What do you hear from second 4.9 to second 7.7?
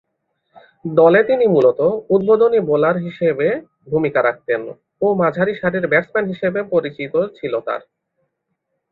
ও মাঝারি-সারির batsman হিসেবে পরিচিত ছিল